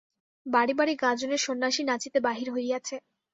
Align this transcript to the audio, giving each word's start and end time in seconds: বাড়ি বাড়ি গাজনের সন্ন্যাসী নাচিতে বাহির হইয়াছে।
বাড়ি 0.45 0.73
বাড়ি 0.73 0.93
গাজনের 1.03 1.41
সন্ন্যাসী 1.45 1.81
নাচিতে 1.83 2.19
বাহির 2.27 2.47
হইয়াছে। 2.51 2.95